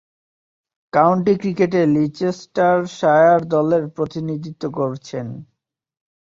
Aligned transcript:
County 0.93 1.33
ক্রিকেটে 1.37 1.81
Leicestershire 1.95 3.41
দলের 3.47 3.83
প্রতিনিধিত্ব 3.87 4.63
করছেন। 4.71 5.27